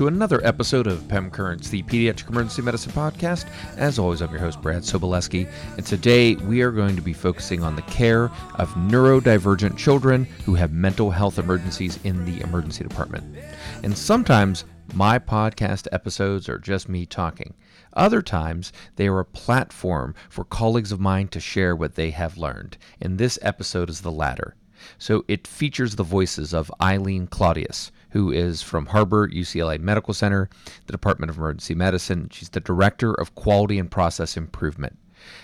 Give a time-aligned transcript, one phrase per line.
[0.00, 3.46] to another episode of PEM Currents, the Pediatric Emergency Medicine Podcast.
[3.76, 7.62] As always, I'm your host, Brad Sobolewski, and today we are going to be focusing
[7.62, 13.36] on the care of neurodivergent children who have mental health emergencies in the emergency department.
[13.82, 17.52] And sometimes my podcast episodes are just me talking.
[17.92, 22.38] Other times, they are a platform for colleagues of mine to share what they have
[22.38, 24.56] learned, and this episode is the latter.
[24.96, 30.48] So it features the voices of Eileen Claudius, who is from Harbor UCLA Medical Center,
[30.86, 32.28] the Department of Emergency Medicine.
[32.30, 34.96] She's the Director of Quality and Process Improvement,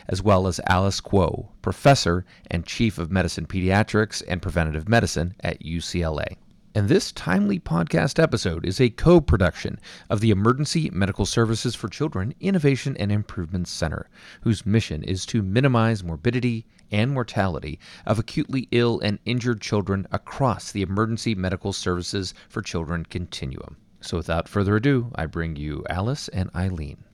[0.09, 5.63] as well as Alice Kuo, Professor and Chief of Medicine Pediatrics and Preventative Medicine at
[5.63, 6.37] UCLA.
[6.77, 9.81] And this timely podcast episode is a co production
[10.11, 14.11] of the Emergency Medical Services for Children Innovation and Improvement Center,
[14.43, 20.71] whose mission is to minimize morbidity and mortality of acutely ill and injured children across
[20.73, 23.77] the Emergency Medical Services for Children continuum.
[24.01, 27.05] So without further ado, I bring you Alice and Eileen.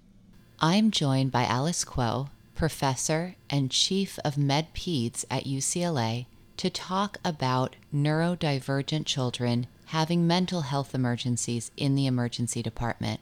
[0.61, 6.27] I'm joined by Alice Kuo, Professor and Chief of Med Peds at UCLA
[6.59, 13.21] to talk about neurodivergent children having mental health emergencies in the emergency department.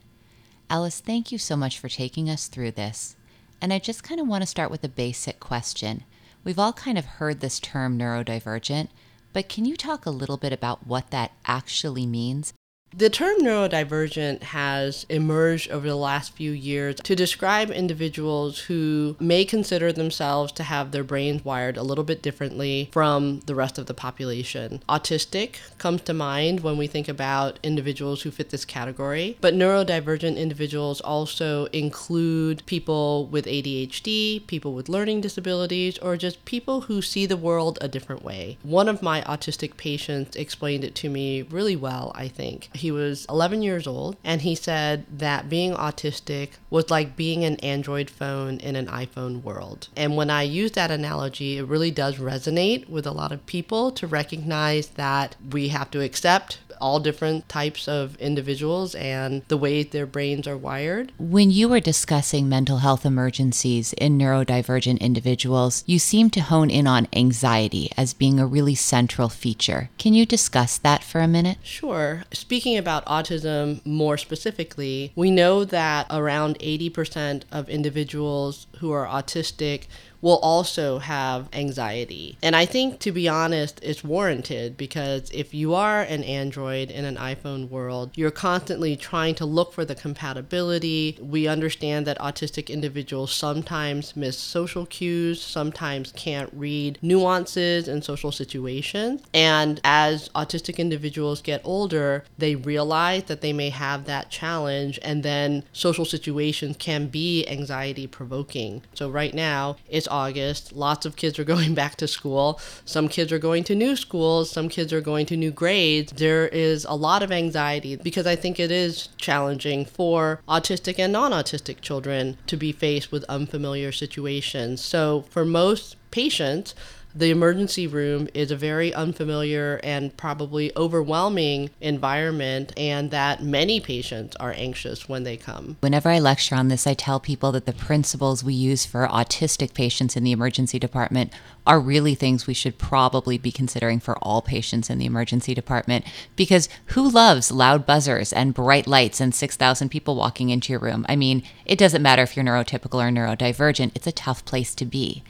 [0.68, 3.16] Alice, thank you so much for taking us through this.
[3.60, 6.04] And I just kind of want to start with a basic question.
[6.42, 8.88] We've all kind of heard this term neurodivergent,
[9.32, 12.54] but can you talk a little bit about what that actually means?
[12.92, 19.44] The term neurodivergent has emerged over the last few years to describe individuals who may
[19.44, 23.86] consider themselves to have their brains wired a little bit differently from the rest of
[23.86, 24.82] the population.
[24.88, 30.36] Autistic comes to mind when we think about individuals who fit this category, but neurodivergent
[30.36, 37.24] individuals also include people with ADHD, people with learning disabilities, or just people who see
[37.24, 38.58] the world a different way.
[38.64, 43.26] One of my autistic patients explained it to me really well, I think he was
[43.28, 48.58] 11 years old, and he said that being autistic was like being an Android phone
[48.58, 49.88] in an iPhone world.
[49.96, 53.90] And when I use that analogy, it really does resonate with a lot of people
[53.92, 59.82] to recognize that we have to accept all different types of individuals and the way
[59.82, 61.12] their brains are wired.
[61.18, 66.86] When you were discussing mental health emergencies in neurodivergent individuals, you seemed to hone in
[66.86, 69.90] on anxiety as being a really central feature.
[69.98, 71.58] Can you discuss that for a minute?
[71.62, 72.24] Sure.
[72.32, 79.86] Speaking about autism more specifically, we know that around 80% of individuals who are autistic
[80.20, 82.36] will also have anxiety.
[82.42, 87.04] And I think, to be honest, it's warranted because if you are an Android in
[87.04, 91.18] an iPhone world, you're constantly trying to look for the compatibility.
[91.20, 98.32] We understand that autistic individuals sometimes miss social cues, sometimes can't read nuances in social
[98.32, 99.22] situations.
[99.32, 105.22] And as autistic individuals get older, they realize that they may have that challenge, and
[105.22, 108.82] then social situations can be anxiety provoking.
[108.94, 110.72] So, right now, it's August.
[110.72, 112.60] Lots of kids are going back to school.
[112.84, 114.50] Some kids are going to new schools.
[114.50, 116.12] Some kids are going to new grades.
[116.12, 121.12] There is a lot of anxiety because I think it is challenging for autistic and
[121.12, 124.80] non autistic children to be faced with unfamiliar situations.
[124.80, 126.74] So, for most patients,
[127.14, 134.36] the emergency room is a very unfamiliar and probably overwhelming environment, and that many patients
[134.36, 135.76] are anxious when they come.
[135.80, 139.74] Whenever I lecture on this, I tell people that the principles we use for autistic
[139.74, 141.32] patients in the emergency department
[141.66, 146.04] are really things we should probably be considering for all patients in the emergency department
[146.34, 151.04] because who loves loud buzzers and bright lights and 6,000 people walking into your room?
[151.08, 154.84] I mean, it doesn't matter if you're neurotypical or neurodivergent, it's a tough place to
[154.84, 155.22] be.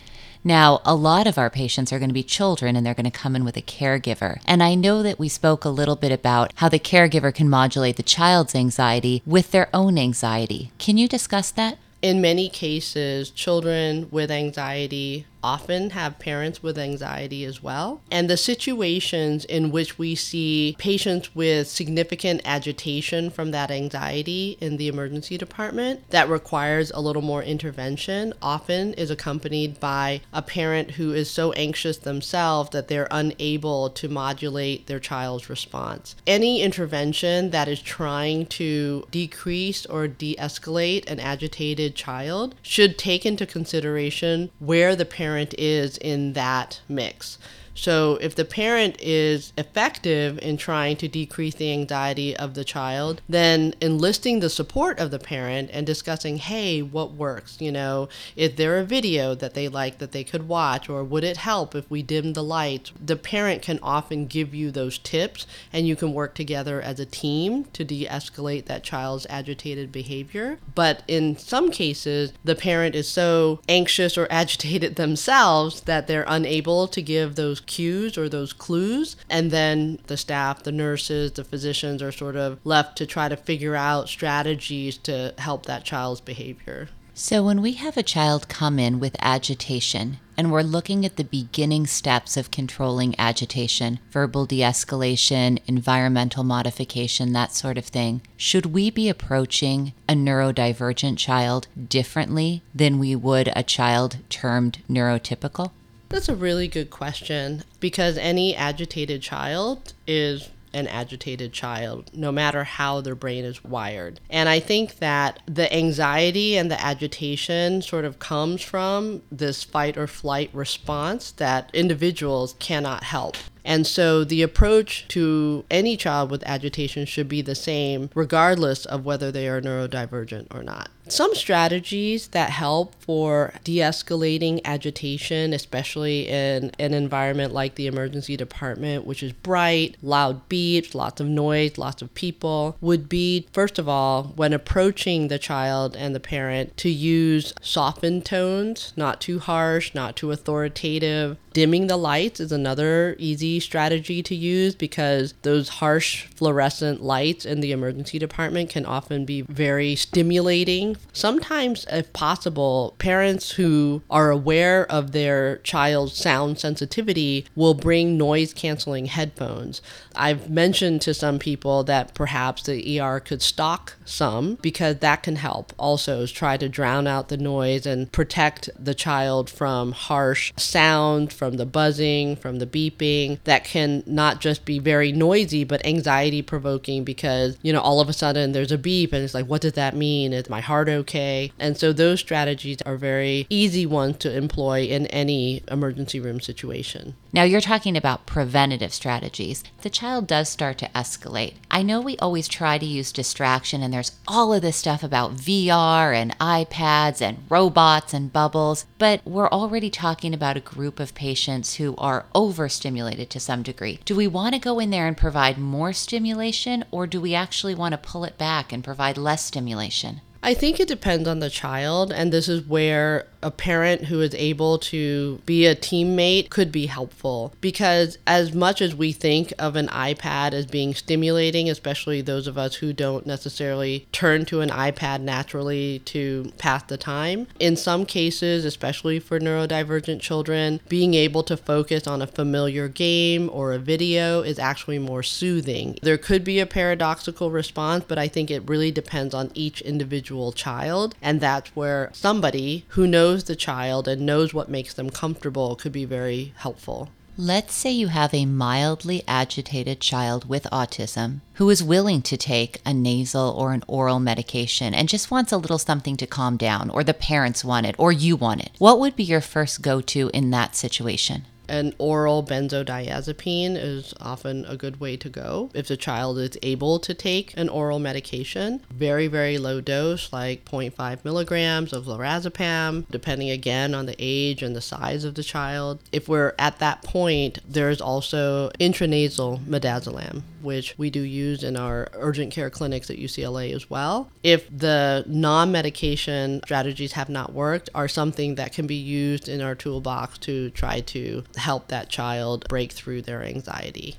[0.42, 3.10] Now, a lot of our patients are going to be children and they're going to
[3.10, 4.40] come in with a caregiver.
[4.46, 7.96] And I know that we spoke a little bit about how the caregiver can modulate
[7.96, 10.72] the child's anxiety with their own anxiety.
[10.78, 11.76] Can you discuss that?
[12.00, 18.00] In many cases, children with anxiety often have parents with anxiety as well.
[18.10, 24.76] And the situations in which we see patients with significant agitation from that anxiety in
[24.76, 30.92] the emergency department that requires a little more intervention often is accompanied by a parent
[30.92, 36.16] who is so anxious themselves that they're unable to modulate their child's response.
[36.26, 43.24] Any intervention that is trying to decrease or de escalate an agitated child should take
[43.24, 47.38] into consideration where the parent parent is in that mix.
[47.80, 53.22] So if the parent is effective in trying to decrease the anxiety of the child,
[53.26, 57.56] then enlisting the support of the parent and discussing, hey, what works?
[57.58, 61.24] You know, is there a video that they like that they could watch, or would
[61.24, 62.92] it help if we dim the lights?
[63.02, 67.06] The parent can often give you those tips, and you can work together as a
[67.06, 70.58] team to de escalate that child's agitated behavior.
[70.74, 76.86] But in some cases, the parent is so anxious or agitated themselves that they're unable
[76.88, 79.16] to give those cues or those clues.
[79.30, 83.36] And then the staff, the nurses, the physicians are sort of left to try to
[83.36, 86.88] figure out strategies to help that child's behavior.
[87.12, 91.24] So, when we have a child come in with agitation and we're looking at the
[91.24, 98.66] beginning steps of controlling agitation, verbal de escalation, environmental modification, that sort of thing, should
[98.66, 105.72] we be approaching a neurodivergent child differently than we would a child termed neurotypical?
[106.10, 112.64] That's a really good question because any agitated child is an agitated child, no matter
[112.64, 114.18] how their brain is wired.
[114.28, 119.96] And I think that the anxiety and the agitation sort of comes from this fight
[119.96, 123.36] or flight response that individuals cannot help.
[123.64, 129.04] And so the approach to any child with agitation should be the same, regardless of
[129.04, 130.90] whether they are neurodivergent or not.
[131.08, 138.36] Some strategies that help for de escalating agitation, especially in an environment like the emergency
[138.36, 143.78] department, which is bright, loud beeps, lots of noise, lots of people, would be first
[143.78, 149.40] of all, when approaching the child and the parent, to use softened tones, not too
[149.40, 151.36] harsh, not too authoritative.
[151.52, 157.60] Dimming the lights is another easy strategy to use because those harsh fluorescent lights in
[157.60, 164.90] the emergency department can often be very stimulating Sometimes, if possible, parents who are aware
[164.90, 169.82] of their child's sound sensitivity will bring noise canceling headphones.
[170.14, 175.36] I've mentioned to some people that perhaps the ER could stock some because that can
[175.36, 181.32] help also try to drown out the noise and protect the child from harsh sound,
[181.40, 186.42] from the buzzing, from the beeping that can not just be very noisy but anxiety
[186.42, 189.62] provoking because, you know, all of a sudden there's a beep and it's like, what
[189.62, 190.34] does that mean?
[190.34, 191.50] Is my heart okay?
[191.58, 197.14] And so those strategies are very easy ones to employ in any emergency room situation.
[197.32, 199.62] Now, you're talking about preventative strategies.
[199.82, 201.54] The child does start to escalate.
[201.70, 205.36] I know we always try to use distraction, and there's all of this stuff about
[205.36, 211.14] VR and iPads and robots and bubbles, but we're already talking about a group of
[211.30, 214.00] patients who are overstimulated to some degree.
[214.04, 217.76] Do we want to go in there and provide more stimulation, or do we actually
[217.76, 220.22] want to pull it back and provide less stimulation?
[220.42, 224.34] I think it depends on the child, and this is where a parent who is
[224.34, 229.76] able to be a teammate could be helpful because as much as we think of
[229.76, 234.70] an iPad as being stimulating, especially those of us who don't necessarily turn to an
[234.70, 241.42] iPad naturally to pass the time, in some cases, especially for neurodivergent children, being able
[241.42, 245.98] to focus on a familiar game or a video is actually more soothing.
[246.02, 250.52] There could be a paradoxical response, but I think it really depends on each individual
[250.52, 255.08] child, and that's where somebody who knows knows the child and knows what makes them
[255.08, 257.10] comfortable could be very helpful.
[257.36, 262.80] Let's say you have a mildly agitated child with autism who is willing to take
[262.84, 266.90] a nasal or an oral medication and just wants a little something to calm down,
[266.90, 268.72] or the parents want it, or you want it.
[268.78, 271.44] What would be your first go to in that situation?
[271.70, 276.98] An oral benzodiazepine is often a good way to go if the child is able
[276.98, 278.84] to take an oral medication.
[278.90, 284.74] Very, very low dose, like 0.5 milligrams of lorazepam, depending again on the age and
[284.74, 286.00] the size of the child.
[286.12, 292.08] If we're at that point, there's also intranasal midazolam, which we do use in our
[292.14, 294.30] urgent care clinics at UCLA as well.
[294.42, 299.60] If the non medication strategies have not worked, are something that can be used in
[299.60, 304.16] our toolbox to try to help that child break through their anxiety.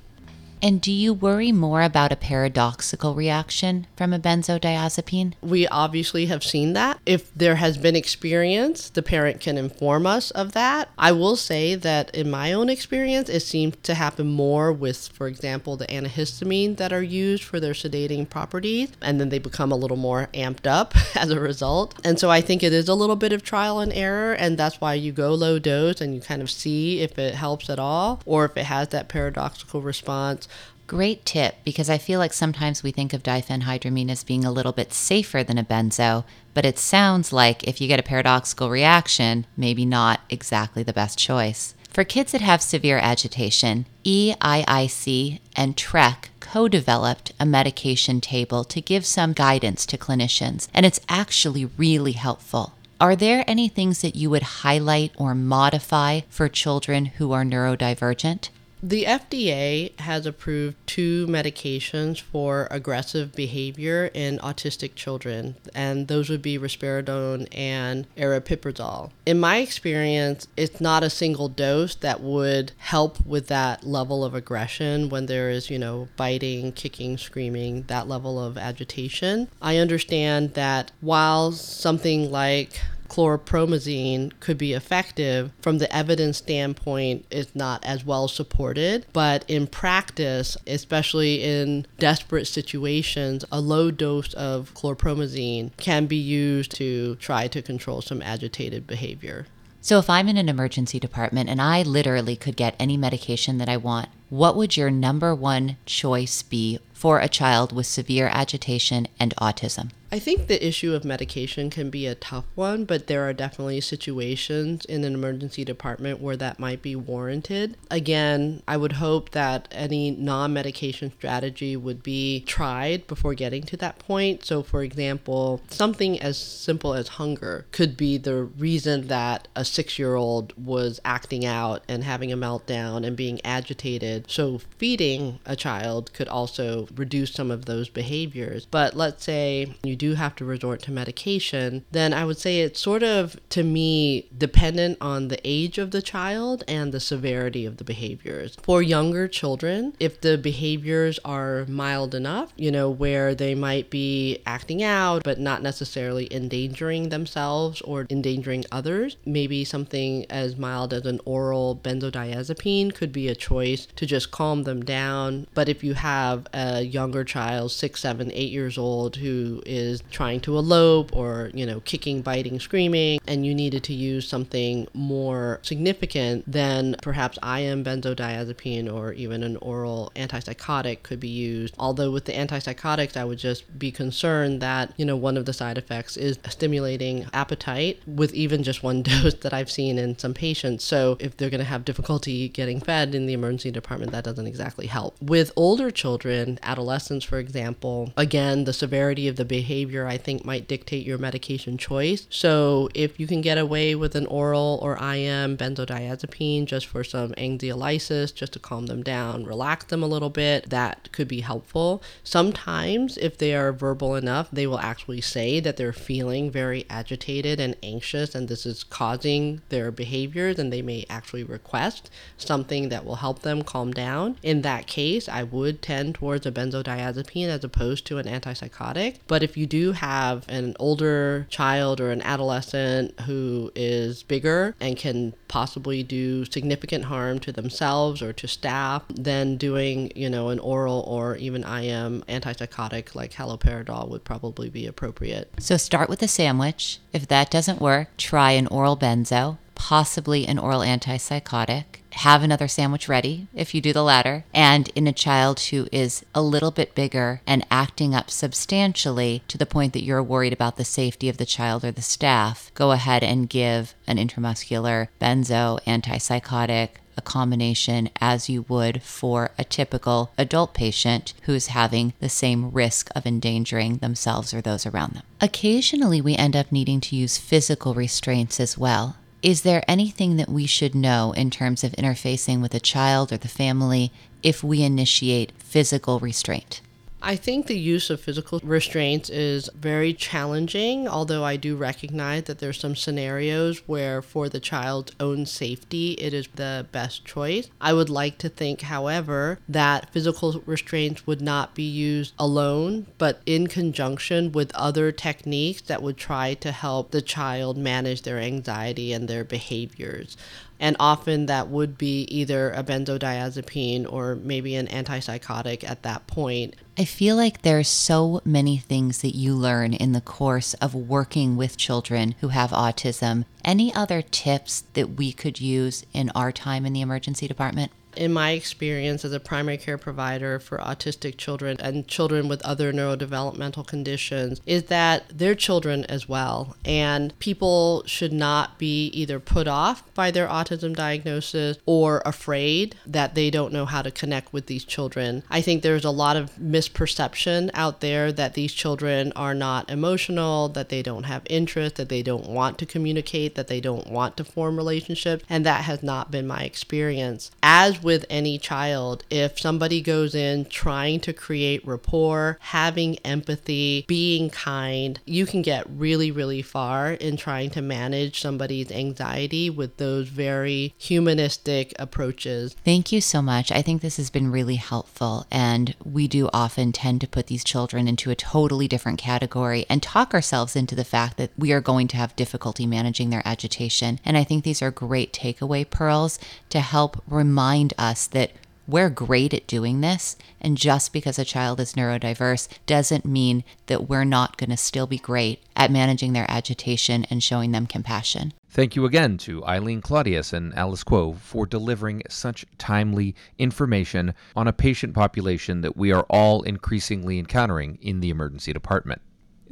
[0.64, 5.34] And do you worry more about a paradoxical reaction from a benzodiazepine?
[5.42, 7.00] We obviously have seen that.
[7.04, 10.88] If there has been experience, the parent can inform us of that.
[10.96, 15.26] I will say that in my own experience, it seems to happen more with, for
[15.26, 19.76] example, the antihistamine that are used for their sedating properties, and then they become a
[19.76, 21.98] little more amped up as a result.
[22.04, 24.80] And so I think it is a little bit of trial and error, and that's
[24.80, 28.22] why you go low dose and you kind of see if it helps at all
[28.24, 30.46] or if it has that paradoxical response
[30.92, 34.72] Great tip because I feel like sometimes we think of diphenhydramine as being a little
[34.72, 39.46] bit safer than a benzo, but it sounds like if you get a paradoxical reaction,
[39.56, 41.74] maybe not exactly the best choice.
[41.88, 48.82] For kids that have severe agitation, EIIC and TREC co developed a medication table to
[48.82, 52.74] give some guidance to clinicians, and it's actually really helpful.
[53.00, 58.50] Are there any things that you would highlight or modify for children who are neurodivergent?
[58.84, 66.42] The FDA has approved two medications for aggressive behavior in autistic children, and those would
[66.42, 69.12] be risperidone and aripiprazole.
[69.24, 74.34] In my experience, it's not a single dose that would help with that level of
[74.34, 79.46] aggression when there is, you know, biting, kicking, screaming, that level of agitation.
[79.62, 82.80] I understand that while something like
[83.12, 85.52] chlorpromazine could be effective.
[85.60, 92.46] From the evidence standpoint is not as well supported but in practice especially in desperate
[92.46, 98.86] situations a low dose of chlorpromazine can be used to try to control some agitated
[98.86, 99.46] behavior.
[99.80, 103.68] So if i'm in an emergency department and i literally could get any medication that
[103.68, 109.08] i want what would your number one choice be for a child with severe agitation
[109.18, 113.26] and autism I think the issue of medication can be a tough one, but there
[113.26, 117.78] are definitely situations in an emergency department where that might be warranted.
[117.90, 123.76] Again, I would hope that any non medication strategy would be tried before getting to
[123.78, 124.44] that point.
[124.44, 129.98] So, for example, something as simple as hunger could be the reason that a six
[129.98, 134.30] year old was acting out and having a meltdown and being agitated.
[134.30, 138.66] So, feeding a child could also reduce some of those behaviors.
[138.66, 142.80] But let's say you do have to resort to medication, then I would say it's
[142.80, 147.76] sort of, to me, dependent on the age of the child and the severity of
[147.76, 148.56] the behaviors.
[148.62, 154.40] For younger children, if the behaviors are mild enough, you know, where they might be
[154.44, 161.06] acting out but not necessarily endangering themselves or endangering others, maybe something as mild as
[161.06, 165.46] an oral benzodiazepine could be a choice to just calm them down.
[165.54, 170.40] But if you have a younger child, six, seven, eight years old, who is trying
[170.40, 175.60] to elope or, you know, kicking, biting, screaming, and you needed to use something more
[175.62, 181.74] significant, then perhaps IM benzodiazepine or even an oral antipsychotic could be used.
[181.78, 185.52] Although with the antipsychotics, I would just be concerned that, you know, one of the
[185.52, 190.34] side effects is stimulating appetite with even just one dose that I've seen in some
[190.34, 190.84] patients.
[190.84, 194.46] So if they're going to have difficulty getting fed in the emergency department, that doesn't
[194.46, 195.20] exactly help.
[195.20, 200.44] With older children, adolescents, for example, again, the severity of the behavior behavior, I think,
[200.44, 202.26] might dictate your medication choice.
[202.30, 207.32] So if you can get away with an oral or IM benzodiazepine just for some
[207.32, 212.00] anxiolysis, just to calm them down, relax them a little bit, that could be helpful.
[212.22, 217.58] Sometimes, if they are verbal enough, they will actually say that they're feeling very agitated
[217.58, 223.04] and anxious, and this is causing their behaviors, and they may actually request something that
[223.04, 224.36] will help them calm down.
[224.42, 229.18] In that case, I would tend towards a benzodiazepine as opposed to an antipsychotic.
[229.26, 234.98] But if you do have an older child or an adolescent who is bigger and
[234.98, 240.58] can possibly do significant harm to themselves or to staff, then doing, you know, an
[240.58, 245.50] oral or even IM antipsychotic like haloperidol would probably be appropriate.
[245.58, 246.98] So start with a sandwich.
[247.14, 251.84] If that doesn't work, try an oral benzo possibly an oral antipsychotic.
[252.12, 254.44] Have another sandwich ready if you do the latter.
[254.52, 259.56] And in a child who is a little bit bigger and acting up substantially to
[259.56, 262.90] the point that you're worried about the safety of the child or the staff, go
[262.90, 270.32] ahead and give an intramuscular benzo antipsychotic a combination as you would for a typical
[270.38, 275.22] adult patient who's having the same risk of endangering themselves or those around them.
[275.40, 279.16] Occasionally, we end up needing to use physical restraints as well.
[279.42, 283.38] Is there anything that we should know in terms of interfacing with a child or
[283.38, 286.80] the family if we initiate physical restraint?
[287.24, 292.58] I think the use of physical restraints is very challenging, although I do recognize that
[292.58, 297.70] there's some scenarios where for the child's own safety it is the best choice.
[297.80, 303.40] I would like to think, however, that physical restraints would not be used alone, but
[303.46, 309.12] in conjunction with other techniques that would try to help the child manage their anxiety
[309.12, 310.36] and their behaviors
[310.82, 316.74] and often that would be either a benzodiazepine or maybe an antipsychotic at that point.
[316.98, 321.56] I feel like there's so many things that you learn in the course of working
[321.56, 323.44] with children who have autism.
[323.64, 327.92] Any other tips that we could use in our time in the emergency department?
[328.16, 332.92] In my experience as a primary care provider for autistic children and children with other
[332.92, 336.76] neurodevelopmental conditions, is that they're children as well.
[336.84, 343.34] And people should not be either put off by their autism diagnosis or afraid that
[343.34, 345.42] they don't know how to connect with these children.
[345.50, 350.68] I think there's a lot of misperception out there that these children are not emotional,
[350.70, 354.36] that they don't have interest, that they don't want to communicate, that they don't want
[354.36, 357.50] to form relationships, and that has not been my experience.
[357.62, 364.50] As with any child, if somebody goes in trying to create rapport, having empathy, being
[364.50, 370.28] kind, you can get really, really far in trying to manage somebody's anxiety with those
[370.28, 372.74] very humanistic approaches.
[372.84, 373.70] Thank you so much.
[373.72, 375.46] I think this has been really helpful.
[375.50, 380.02] And we do often tend to put these children into a totally different category and
[380.02, 384.18] talk ourselves into the fact that we are going to have difficulty managing their agitation.
[384.24, 386.38] And I think these are great takeaway pearls
[386.70, 388.52] to help remind us that
[388.86, 390.36] we're great at doing this.
[390.60, 395.06] And just because a child is neurodiverse doesn't mean that we're not going to still
[395.06, 398.52] be great at managing their agitation and showing them compassion.
[398.70, 404.66] Thank you again to Eileen Claudius and Alice Kuo for delivering such timely information on
[404.66, 409.20] a patient population that we are all increasingly encountering in the emergency department.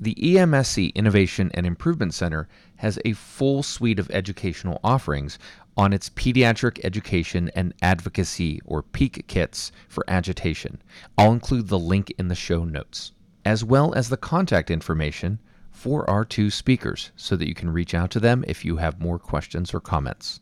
[0.03, 5.39] The EMSC Innovation and Improvement Center has a full suite of educational offerings
[5.77, 10.81] on its Pediatric Education and Advocacy or PEAK kits for agitation.
[11.19, 13.13] I'll include the link in the show notes,
[13.45, 15.39] as well as the contact information
[15.71, 19.03] for our two speakers so that you can reach out to them if you have
[19.03, 20.41] more questions or comments.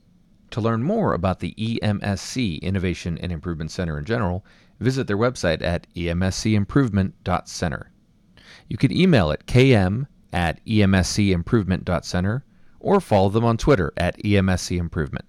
[0.52, 4.46] To learn more about the EMSC Innovation and Improvement Center in general,
[4.78, 7.90] visit their website at emscimprovement.center.
[8.68, 12.44] You can email at km at emscimprovement.center
[12.80, 15.24] or follow them on Twitter at emscimprovement.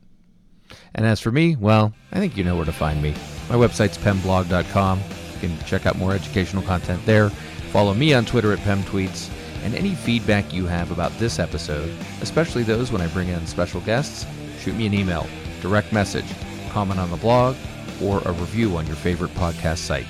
[0.93, 3.13] And as for me, well, I think you know where to find me.
[3.49, 4.99] My website's pemblog.com.
[4.99, 7.29] You can check out more educational content there.
[7.71, 9.29] Follow me on Twitter at pemtweets.
[9.63, 13.81] And any feedback you have about this episode, especially those when I bring in special
[13.81, 14.25] guests,
[14.59, 15.27] shoot me an email,
[15.61, 16.33] direct message,
[16.69, 17.57] comment on the blog,
[18.01, 20.05] or a review on your favorite podcast site.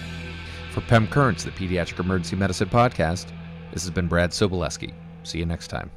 [0.80, 3.34] For PEM Currents, the Pediatric Emergency Medicine Podcast,
[3.74, 4.94] this has been Brad Sobolewski.
[5.24, 5.92] See you next time.